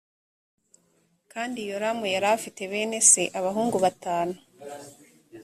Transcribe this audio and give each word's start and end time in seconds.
kandi 1.31 1.59
yoramu 1.69 2.05
yari 2.13 2.27
afite 2.37 2.61
bene 2.71 2.97
se 3.11 3.23
abahungu 3.39 3.77
batanu 3.85 4.35